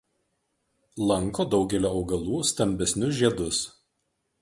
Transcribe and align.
Lanko 1.11 1.45
daugelio 1.53 1.93
augalų 1.99 2.43
stambesnius 2.53 3.17
žiedus. 3.23 3.65